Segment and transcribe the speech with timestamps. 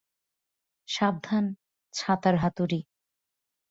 [0.87, 1.51] সাবধানে,
[1.93, 2.79] ছাতার হাতুড়ি!